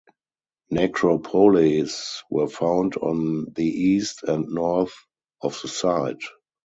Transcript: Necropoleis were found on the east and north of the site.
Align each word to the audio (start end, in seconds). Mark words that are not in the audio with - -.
Necropoleis 0.73 2.23
were 2.31 2.47
found 2.47 2.95
on 2.97 3.45
the 3.53 3.67
east 3.67 4.23
and 4.23 4.47
north 4.47 4.95
of 5.43 5.61
the 5.61 5.67
site. 5.67 6.23